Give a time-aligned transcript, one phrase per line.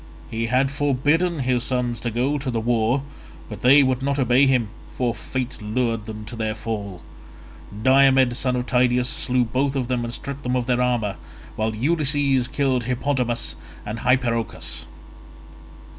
[0.31, 3.03] He had forbidden his sons to go to the war,
[3.47, 7.03] but they would not obey him, for fate lured them to their fall.
[7.83, 11.17] Diomed son of Tydeus slew them both and stripped them of their armour,
[11.55, 14.85] while Ulysses killed Hippodamus and Hypeirochus.